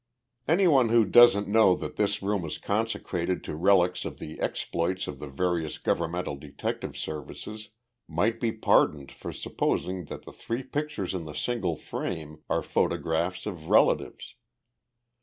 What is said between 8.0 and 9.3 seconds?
might be pardoned